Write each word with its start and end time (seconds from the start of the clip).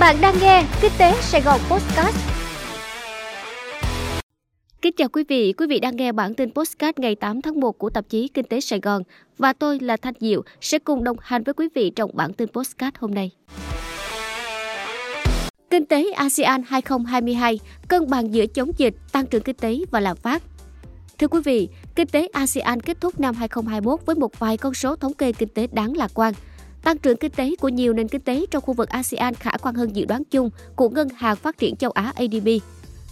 Bạn 0.00 0.16
đang 0.20 0.34
nghe 0.40 0.64
Kinh 0.80 0.92
tế 0.98 1.12
Sài 1.20 1.40
Gòn 1.40 1.60
Podcast. 1.70 2.16
Kính 4.82 4.94
chào 4.96 5.08
quý 5.08 5.24
vị, 5.28 5.52
quý 5.52 5.66
vị 5.66 5.80
đang 5.80 5.96
nghe 5.96 6.12
bản 6.12 6.34
tin 6.34 6.50
podcast 6.50 6.98
ngày 6.98 7.14
8 7.14 7.42
tháng 7.42 7.60
1 7.60 7.78
của 7.78 7.90
tạp 7.90 8.08
chí 8.08 8.28
Kinh 8.28 8.44
tế 8.44 8.60
Sài 8.60 8.80
Gòn 8.80 9.02
và 9.38 9.52
tôi 9.52 9.78
là 9.80 9.96
Thanh 9.96 10.14
Diệu 10.20 10.42
sẽ 10.60 10.78
cùng 10.78 11.04
đồng 11.04 11.16
hành 11.20 11.42
với 11.42 11.54
quý 11.54 11.68
vị 11.74 11.90
trong 11.90 12.10
bản 12.14 12.32
tin 12.32 12.48
podcast 12.48 12.94
hôm 12.98 13.14
nay. 13.14 13.30
Kinh 15.70 15.86
tế 15.86 16.12
ASEAN 16.12 16.62
2022 16.66 17.60
cân 17.88 18.10
bằng 18.10 18.34
giữa 18.34 18.46
chống 18.46 18.70
dịch, 18.76 18.94
tăng 19.12 19.26
trưởng 19.26 19.42
kinh 19.42 19.56
tế 19.56 19.78
và 19.90 20.00
lạm 20.00 20.16
phát. 20.16 20.42
Thưa 21.18 21.28
quý 21.28 21.40
vị, 21.44 21.68
kinh 21.94 22.08
tế 22.08 22.28
ASEAN 22.32 22.80
kết 22.80 23.00
thúc 23.00 23.20
năm 23.20 23.34
2021 23.34 24.06
với 24.06 24.16
một 24.16 24.38
vài 24.38 24.56
con 24.56 24.74
số 24.74 24.96
thống 24.96 25.14
kê 25.14 25.32
kinh 25.32 25.48
tế 25.48 25.66
đáng 25.72 25.96
lạc 25.96 26.10
quan– 26.14 26.34
Tăng 26.88 26.98
trưởng 26.98 27.16
kinh 27.16 27.32
tế 27.32 27.54
của 27.60 27.68
nhiều 27.68 27.92
nền 27.92 28.08
kinh 28.08 28.20
tế 28.20 28.44
trong 28.50 28.62
khu 28.62 28.74
vực 28.74 28.88
ASEAN 28.88 29.34
khả 29.34 29.50
quan 29.62 29.74
hơn 29.74 29.96
dự 29.96 30.04
đoán 30.04 30.22
chung 30.24 30.50
của 30.76 30.88
Ngân 30.88 31.08
hàng 31.08 31.36
Phát 31.36 31.58
triển 31.58 31.76
châu 31.76 31.90
Á 31.90 32.12
ADB. 32.16 32.48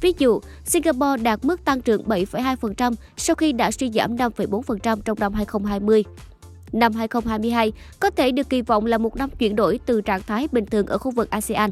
Ví 0.00 0.12
dụ, 0.18 0.40
Singapore 0.64 1.22
đạt 1.22 1.44
mức 1.44 1.64
tăng 1.64 1.80
trưởng 1.80 2.02
7,2% 2.02 2.92
sau 3.16 3.36
khi 3.36 3.52
đã 3.52 3.70
suy 3.70 3.90
giảm 3.90 4.16
5,4% 4.16 5.00
trong 5.04 5.18
năm 5.20 5.34
2020. 5.34 6.04
Năm 6.72 6.92
2022 6.92 7.72
có 8.00 8.10
thể 8.10 8.32
được 8.32 8.48
kỳ 8.50 8.62
vọng 8.62 8.86
là 8.86 8.98
một 8.98 9.16
năm 9.16 9.30
chuyển 9.38 9.56
đổi 9.56 9.80
từ 9.86 10.00
trạng 10.00 10.22
thái 10.26 10.48
bình 10.52 10.66
thường 10.66 10.86
ở 10.86 10.98
khu 10.98 11.10
vực 11.10 11.30
ASEAN. 11.30 11.70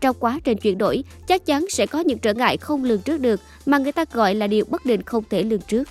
Trong 0.00 0.16
quá 0.20 0.40
trình 0.44 0.58
chuyển 0.58 0.78
đổi, 0.78 1.04
chắc 1.26 1.46
chắn 1.46 1.66
sẽ 1.70 1.86
có 1.86 2.00
những 2.00 2.18
trở 2.18 2.34
ngại 2.34 2.56
không 2.56 2.84
lường 2.84 3.02
trước 3.02 3.20
được 3.20 3.40
mà 3.66 3.78
người 3.78 3.92
ta 3.92 4.04
gọi 4.12 4.34
là 4.34 4.46
điều 4.46 4.64
bất 4.64 4.86
định 4.86 5.02
không 5.02 5.24
thể 5.30 5.42
lường 5.42 5.60
trước. 5.60 5.88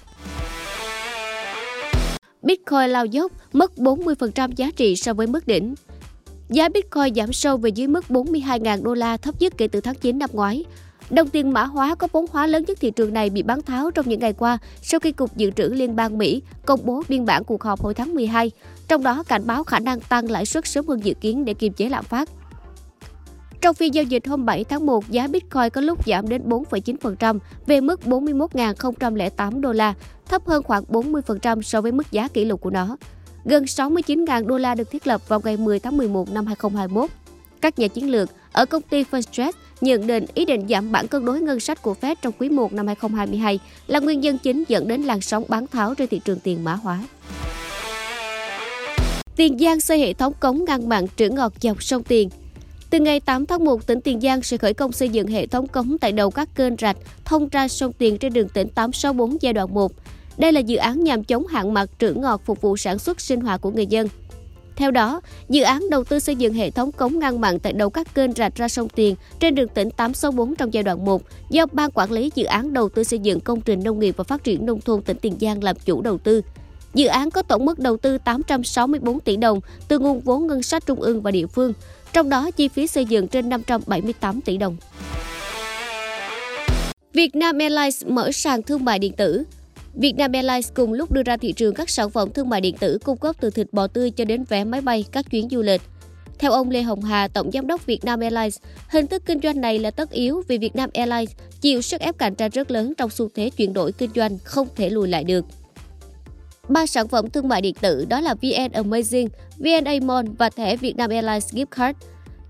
Bitcoin 2.49 2.89
lao 2.89 3.05
dốc, 3.05 3.31
mất 3.53 3.71
40% 3.77 4.51
giá 4.55 4.71
trị 4.75 4.95
so 4.95 5.13
với 5.13 5.27
mức 5.27 5.47
đỉnh. 5.47 5.75
Giá 6.49 6.69
Bitcoin 6.69 7.15
giảm 7.15 7.33
sâu 7.33 7.57
về 7.57 7.69
dưới 7.69 7.87
mức 7.87 8.05
42.000 8.09 8.83
đô 8.83 8.93
la 8.93 9.17
thấp 9.17 9.35
nhất 9.39 9.53
kể 9.57 9.67
từ 9.67 9.81
tháng 9.81 9.95
9 9.95 10.19
năm 10.19 10.29
ngoái. 10.33 10.65
Đồng 11.09 11.29
tiền 11.29 11.53
mã 11.53 11.63
hóa 11.63 11.95
có 11.95 12.07
vốn 12.11 12.25
hóa 12.31 12.47
lớn 12.47 12.63
nhất 12.67 12.77
thị 12.81 12.91
trường 12.91 13.13
này 13.13 13.29
bị 13.29 13.43
bán 13.43 13.61
tháo 13.61 13.91
trong 13.91 14.09
những 14.09 14.19
ngày 14.19 14.33
qua 14.33 14.57
sau 14.81 14.99
khi 14.99 15.11
Cục 15.11 15.37
Dự 15.37 15.51
trữ 15.51 15.63
Liên 15.63 15.95
bang 15.95 16.17
Mỹ 16.17 16.41
công 16.65 16.79
bố 16.83 17.03
biên 17.09 17.25
bản 17.25 17.43
cuộc 17.43 17.63
họp 17.63 17.81
hồi 17.81 17.93
tháng 17.93 18.15
12, 18.15 18.51
trong 18.87 19.03
đó 19.03 19.23
cảnh 19.23 19.47
báo 19.47 19.63
khả 19.63 19.79
năng 19.79 19.99
tăng 19.99 20.31
lãi 20.31 20.45
suất 20.45 20.67
sớm 20.67 20.87
hơn 20.87 21.05
dự 21.05 21.13
kiến 21.13 21.45
để 21.45 21.53
kiềm 21.53 21.73
chế 21.73 21.89
lạm 21.89 22.05
phát. 22.05 22.29
Trong 23.61 23.75
phiên 23.75 23.93
giao 23.93 24.03
dịch 24.03 24.27
hôm 24.27 24.45
7 24.45 24.63
tháng 24.63 24.85
1, 24.85 25.09
giá 25.09 25.27
Bitcoin 25.27 25.69
có 25.73 25.81
lúc 25.81 26.07
giảm 26.07 26.29
đến 26.29 26.49
4,9% 26.49 27.39
về 27.65 27.81
mức 27.81 28.01
41.008 28.05 29.61
đô 29.61 29.71
la, 29.71 29.93
thấp 30.25 30.45
hơn 30.45 30.63
khoảng 30.63 30.83
40% 30.83 31.61
so 31.61 31.81
với 31.81 31.91
mức 31.91 32.11
giá 32.11 32.27
kỷ 32.27 32.45
lục 32.45 32.61
của 32.61 32.69
nó. 32.69 32.97
Gần 33.45 33.63
69.000 33.63 34.45
đô 34.45 34.57
la 34.57 34.75
được 34.75 34.91
thiết 34.91 35.07
lập 35.07 35.27
vào 35.27 35.41
ngày 35.43 35.57
10 35.57 35.79
tháng 35.79 35.97
11 35.97 36.31
năm 36.31 36.45
2021. 36.45 37.09
Các 37.61 37.79
nhà 37.79 37.87
chiến 37.87 38.11
lược 38.11 38.29
ở 38.51 38.65
công 38.65 38.81
ty 38.81 39.03
First 39.03 39.51
nhận 39.81 40.07
định 40.07 40.25
ý 40.33 40.45
định 40.45 40.67
giảm 40.69 40.91
bản 40.91 41.07
cân 41.07 41.25
đối 41.25 41.41
ngân 41.41 41.59
sách 41.59 41.81
của 41.81 41.95
Fed 42.01 42.15
trong 42.21 42.33
quý 42.39 42.49
1 42.49 42.73
năm 42.73 42.87
2022 42.87 43.59
là 43.87 43.99
nguyên 43.99 44.19
nhân 44.19 44.37
chính 44.37 44.63
dẫn 44.67 44.87
đến 44.87 45.01
làn 45.01 45.21
sóng 45.21 45.43
bán 45.47 45.67
tháo 45.67 45.95
trên 45.95 46.07
thị 46.07 46.21
trường 46.25 46.39
tiền 46.39 46.63
mã 46.63 46.73
hóa. 46.73 46.99
Tiền 49.35 49.59
Giang 49.59 49.79
xây 49.79 49.99
hệ 49.99 50.13
thống 50.13 50.33
cống 50.39 50.65
ngăn 50.65 50.89
mặn 50.89 51.05
trữ 51.15 51.29
ngọt 51.29 51.53
dọc 51.61 51.83
sông 51.83 52.03
Tiền. 52.03 52.29
Từ 52.89 52.99
ngày 52.99 53.19
8 53.19 53.45
tháng 53.45 53.65
1, 53.65 53.87
tỉnh 53.87 54.01
Tiền 54.01 54.21
Giang 54.21 54.41
sẽ 54.41 54.57
khởi 54.57 54.73
công 54.73 54.91
xây 54.91 55.09
dựng 55.09 55.27
hệ 55.27 55.47
thống 55.47 55.67
cống 55.67 55.97
tại 55.97 56.11
đầu 56.11 56.31
các 56.31 56.55
kênh 56.55 56.75
rạch 56.75 56.97
thông 57.25 57.49
ra 57.49 57.67
sông 57.67 57.93
Tiền 57.93 58.17
trên 58.17 58.33
đường 58.33 58.49
tỉnh 58.49 58.69
864 58.69 59.41
giai 59.41 59.53
đoạn 59.53 59.73
1. 59.73 59.91
Đây 60.37 60.51
là 60.51 60.59
dự 60.59 60.77
án 60.77 61.03
nhằm 61.03 61.23
chống 61.23 61.47
hạn 61.47 61.73
mặn 61.73 61.87
trữ 61.99 62.13
ngọt 62.13 62.41
phục 62.45 62.61
vụ 62.61 62.77
sản 62.77 62.99
xuất 62.99 63.21
sinh 63.21 63.41
hoạt 63.41 63.61
của 63.61 63.71
người 63.71 63.85
dân. 63.85 64.07
Theo 64.75 64.91
đó, 64.91 65.21
dự 65.49 65.63
án 65.63 65.89
đầu 65.89 66.03
tư 66.03 66.19
xây 66.19 66.35
dựng 66.35 66.53
hệ 66.53 66.71
thống 66.71 66.91
cống 66.91 67.19
ngăn 67.19 67.41
mặn 67.41 67.59
tại 67.59 67.73
đầu 67.73 67.89
các 67.89 68.15
kênh 68.15 68.33
rạch 68.33 68.55
ra 68.55 68.67
sông 68.67 68.89
Tiền 68.89 69.15
trên 69.39 69.55
đường 69.55 69.67
tỉnh 69.67 69.89
864 69.91 70.55
trong 70.55 70.73
giai 70.73 70.83
đoạn 70.83 71.05
1 71.05 71.21
do 71.49 71.65
Ban 71.71 71.91
Quản 71.91 72.11
lý 72.11 72.31
Dự 72.35 72.45
án 72.45 72.73
Đầu 72.73 72.89
tư 72.89 73.03
xây 73.03 73.19
dựng 73.19 73.39
công 73.39 73.61
trình 73.61 73.83
nông 73.83 73.99
nghiệp 73.99 74.17
và 74.17 74.23
phát 74.23 74.43
triển 74.43 74.65
nông 74.65 74.81
thôn 74.81 75.01
tỉnh 75.01 75.17
Tiền 75.17 75.35
Giang 75.41 75.63
làm 75.63 75.75
chủ 75.85 76.01
đầu 76.01 76.17
tư. 76.17 76.41
Dự 76.93 77.07
án 77.07 77.31
có 77.31 77.41
tổng 77.41 77.65
mức 77.65 77.79
đầu 77.79 77.97
tư 77.97 78.17
864 78.17 79.19
tỷ 79.19 79.37
đồng 79.37 79.59
từ 79.87 79.99
nguồn 79.99 80.19
vốn 80.19 80.47
ngân 80.47 80.63
sách 80.63 80.85
trung 80.85 81.01
ương 81.01 81.21
và 81.21 81.31
địa 81.31 81.47
phương, 81.47 81.73
trong 82.13 82.29
đó 82.29 82.51
chi 82.51 82.67
phí 82.67 82.87
xây 82.87 83.05
dựng 83.05 83.27
trên 83.27 83.49
578 83.49 84.41
tỷ 84.41 84.57
đồng. 84.57 84.77
Vietnam 87.13 87.57
Airlines 87.57 88.05
mở 88.05 88.31
sàn 88.31 88.61
thương 88.61 88.85
mại 88.85 88.99
điện 88.99 89.13
tử. 89.13 89.43
Vietnam 89.93 90.31
Airlines 90.31 90.71
cùng 90.73 90.93
lúc 90.93 91.11
đưa 91.11 91.23
ra 91.23 91.37
thị 91.37 91.51
trường 91.51 91.73
các 91.73 91.89
sản 91.89 92.09
phẩm 92.09 92.29
thương 92.33 92.49
mại 92.49 92.61
điện 92.61 92.75
tử 92.79 92.97
cung 93.03 93.17
cấp 93.17 93.35
từ 93.39 93.49
thịt 93.49 93.67
bò 93.71 93.87
tươi 93.87 94.11
cho 94.11 94.25
đến 94.25 94.43
vé 94.43 94.63
máy 94.63 94.81
bay, 94.81 95.05
các 95.11 95.25
chuyến 95.31 95.49
du 95.49 95.61
lịch. 95.61 95.81
Theo 96.39 96.51
ông 96.51 96.69
Lê 96.69 96.81
Hồng 96.81 97.01
Hà, 97.01 97.27
Tổng 97.27 97.51
Giám 97.51 97.67
đốc 97.67 97.85
Vietnam 97.85 98.19
Airlines, 98.19 98.57
hình 98.89 99.07
thức 99.07 99.23
kinh 99.25 99.39
doanh 99.39 99.61
này 99.61 99.79
là 99.79 99.91
tất 99.91 100.11
yếu 100.11 100.43
vì 100.47 100.57
Vietnam 100.57 100.89
Airlines 100.93 101.31
chịu 101.61 101.81
sức 101.81 102.01
ép 102.01 102.17
cạnh 102.17 102.35
tranh 102.35 102.51
rất 102.51 102.71
lớn 102.71 102.93
trong 102.97 103.09
xu 103.09 103.29
thế 103.35 103.49
chuyển 103.49 103.73
đổi 103.73 103.91
kinh 103.91 104.09
doanh 104.15 104.37
không 104.43 104.67
thể 104.75 104.89
lùi 104.89 105.07
lại 105.07 105.23
được. 105.23 105.45
Ba 106.69 106.85
sản 106.85 107.07
phẩm 107.07 107.29
thương 107.29 107.47
mại 107.47 107.61
điện 107.61 107.75
tử 107.81 108.05
đó 108.09 108.19
là 108.19 108.33
VN 108.33 108.71
Amazing, 108.73 109.27
VN 109.57 109.83
Amon 109.83 110.33
và 110.33 110.49
thẻ 110.49 110.77
Vietnam 110.77 111.09
Airlines 111.09 111.53
Gift 111.53 111.65
Card. 111.65 111.99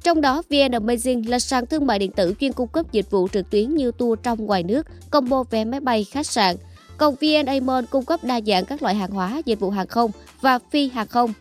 Trong 0.04 0.22
đó, 0.22 0.42
VN 0.50 0.72
Amazing 0.72 1.30
là 1.30 1.40
sàn 1.40 1.66
thương 1.66 1.88
mại 1.88 2.00
điện 2.00 2.12
tử 2.12 2.34
chuyên 2.40 2.54
cung 2.54 2.68
cấp 2.68 2.92
dịch 2.92 3.12
vụ 3.12 3.28
trực 3.28 3.50
tuyến 3.50 3.76
như 3.76 3.92
tour 3.92 4.20
trong 4.24 4.46
ngoài 4.46 4.64
nước, 4.64 4.88
combo 5.12 5.44
vé 5.44 5.66
máy 5.66 5.80
bay, 5.80 6.04
khách 6.04 6.28
sạn. 6.28 6.56
Còn 6.98 7.16
VN 7.16 7.46
Amon 7.46 7.86
cung 7.86 8.06
cấp 8.06 8.24
đa 8.24 8.40
dạng 8.48 8.66
các 8.66 8.84
loại 8.84 8.96
hàng 8.96 9.12
hóa, 9.12 9.42
dịch 9.46 9.60
vụ 9.60 9.70
hàng 9.70 9.88
không 9.88 10.12
và 10.42 10.60
phi 10.72 10.90
hàng 10.90 11.08
không. 11.08 11.34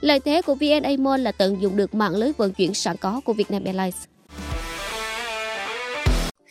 Lợi 0.00 0.20
thế 0.20 0.42
của 0.42 0.54
VN 0.54 0.82
Amon 0.82 1.20
là 1.20 1.32
tận 1.32 1.62
dụng 1.62 1.76
được 1.76 1.94
mạng 1.94 2.16
lưới 2.16 2.32
vận 2.36 2.52
chuyển 2.52 2.74
sẵn 2.74 2.96
có 2.96 3.20
của 3.24 3.32
Vietnam 3.32 3.64
Airlines. 3.64 4.04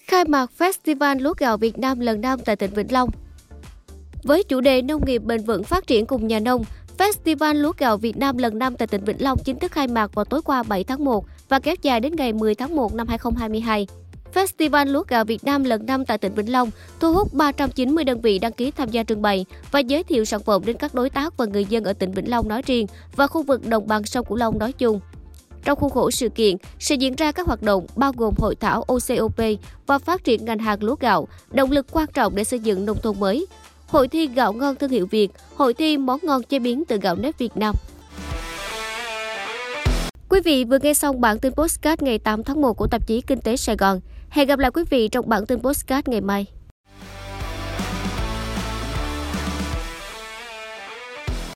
Khai 0.08 0.26
mạc 0.26 0.52
Festival 0.58 1.20
Lúa 1.20 1.34
gạo 1.38 1.58
Việt 1.58 1.78
Nam 1.78 2.00
lần 2.00 2.22
năm 2.22 2.40
tại 2.46 2.56
tỉnh 2.56 2.74
Vĩnh 2.74 2.92
Long 2.92 3.10
với 4.24 4.44
chủ 4.44 4.62
đề 4.62 4.82
Nông 4.82 5.06
nghiệp 5.06 5.24
bền 5.24 5.44
vững 5.44 5.64
phát 5.64 5.88
triển 5.88 6.06
cùng 6.06 6.28
nhà 6.28 6.40
nông, 6.40 6.64
Festival 6.98 7.54
Lúa 7.54 7.74
gạo 7.78 7.98
Việt 7.98 8.18
Nam 8.18 8.38
lần 8.38 8.60
năm 8.60 8.76
tại 8.76 8.88
tỉnh 8.88 9.04
Vĩnh 9.04 9.22
Long 9.22 9.40
chính 9.44 9.60
thức 9.60 9.72
khai 9.72 9.88
mạc 9.88 10.16
vào 10.16 10.26
tối 10.26 10.42
qua 10.42 10.64
7 10.64 10.84
tháng 10.84 11.06
1 11.06 11.26
và 11.50 11.60
kéo 11.60 11.76
dài 11.82 12.00
đến 12.00 12.16
ngày 12.16 12.34
10 12.34 12.56
tháng 12.56 12.76
1 12.76 12.96
năm 12.96 13.08
2022. 13.08 13.88
Festival 14.34 14.86
Lúa 14.86 15.04
gạo 15.08 15.26
Việt 15.26 15.44
Nam 15.44 15.64
lần 15.64 15.86
năm 15.86 16.06
tại 16.06 16.18
tỉnh 16.18 16.34
Vĩnh 16.34 16.52
Long 16.52 16.70
thu 17.00 17.14
hút 17.14 17.34
390 17.34 18.04
đơn 18.04 18.22
vị 18.22 18.40
đăng 18.40 18.52
ký 18.52 18.72
tham 18.72 18.90
gia 18.90 19.04
trưng 19.04 19.22
bày 19.22 19.46
và 19.72 19.80
giới 19.80 20.04
thiệu 20.04 20.26
sản 20.26 20.44
phẩm 20.44 20.62
đến 20.66 20.78
các 20.78 20.94
đối 20.94 21.10
tác 21.10 21.38
và 21.38 21.46
người 21.46 21.66
dân 21.66 21.84
ở 21.84 21.94
tỉnh 21.94 22.12
Vĩnh 22.12 22.30
Long 22.30 22.48
nói 22.48 22.62
riêng 22.66 22.88
và 23.16 23.28
khu 23.28 23.44
vực 23.44 23.68
đồng 23.68 23.88
bằng 23.88 24.06
sông 24.06 24.26
Cửu 24.26 24.38
Long 24.38 24.60
nói 24.60 24.72
chung. 24.72 25.00
Trong 25.64 25.80
khuôn 25.80 25.90
khổ 25.90 26.12
sự 26.12 26.30
kiện 26.30 26.58
sẽ 26.80 26.96
diễn 26.96 27.16
ra 27.16 27.32
các 27.32 27.48
hoạt 27.48 27.62
động 27.62 27.86
bao 27.96 28.12
gồm 28.18 28.34
hội 28.38 28.56
thảo 28.56 28.84
OCOP 28.84 29.42
và 29.88 30.00
phát 30.00 30.24
triển 30.24 30.46
ngành 30.46 30.60
hàng 30.60 30.84
lúa 30.84 30.96
gạo, 31.00 31.28
động 31.52 31.72
lực 31.72 31.88
quan 31.92 32.08
trọng 32.14 32.36
để 32.36 32.44
xây 32.44 32.60
dựng 32.60 32.86
nông 32.86 32.98
thôn 33.02 33.20
mới, 33.20 33.46
Hội 33.94 34.08
thi 34.08 34.28
gạo 34.28 34.54
ngon 34.54 34.76
thương 34.76 34.90
hiệu 34.90 35.08
Việt, 35.12 35.28
hội 35.56 35.74
thi 35.74 35.98
món 35.98 36.20
ngon 36.24 36.44
chế 36.44 36.60
biến 36.60 36.84
từ 36.88 36.98
gạo 36.98 37.16
nếp 37.16 37.38
Việt 37.38 37.58
Nam. 37.58 37.76
Quý 40.30 40.42
vị 40.46 40.64
vừa 40.64 40.80
nghe 40.82 40.94
xong 40.94 41.22
bản 41.22 41.40
tin 41.40 41.54
postcard 41.54 42.04
ngày 42.04 42.20
8 42.20 42.44
tháng 42.44 42.62
1 42.62 42.74
của 42.74 42.88
tạp 42.88 43.08
chí 43.08 43.22
Kinh 43.22 43.42
tế 43.42 43.58
Sài 43.58 43.76
Gòn. 43.76 44.00
Hẹn 44.30 44.48
gặp 44.48 44.60
lại 44.60 44.72
quý 44.72 44.84
vị 44.90 45.08
trong 45.08 45.30
bản 45.30 45.46
tin 45.46 45.60
postcard 45.60 46.10
ngày 46.10 46.22
mai. 46.22 46.46